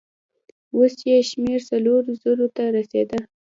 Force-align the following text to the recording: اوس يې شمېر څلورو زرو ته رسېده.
اوس 0.75 0.93
يې 1.09 1.17
شمېر 1.29 1.59
څلورو 1.69 2.11
زرو 2.21 2.47
ته 2.55 2.63
رسېده. 2.75 3.19